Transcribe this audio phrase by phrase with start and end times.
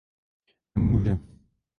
[0.75, 1.17] Nemůže.